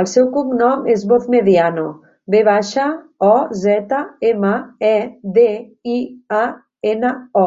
El 0.00 0.06
seu 0.12 0.24
cognom 0.36 0.80
és 0.94 1.04
Vozmediano: 1.12 1.84
ve 2.36 2.40
baixa, 2.48 2.86
o, 3.28 3.30
zeta, 3.60 4.02
ema, 4.32 4.52
e, 4.90 4.92
de, 5.38 5.46
i, 6.00 6.02
a, 6.42 6.42
ena, 6.96 7.14